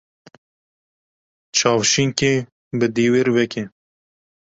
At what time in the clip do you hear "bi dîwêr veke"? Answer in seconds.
2.79-3.63